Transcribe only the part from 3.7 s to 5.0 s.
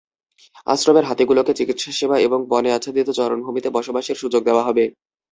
বসবাসের সুযোগ দেওয়া হবে।